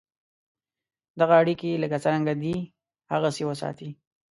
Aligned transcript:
دغه 1.19 1.33
اړیکي 1.41 1.71
لکه 1.83 1.97
څرنګه 2.03 2.33
دي 2.41 2.55
هغسې 3.11 3.43
وساتې. 3.45 3.89